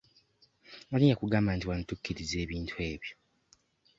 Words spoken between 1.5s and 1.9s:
nti wano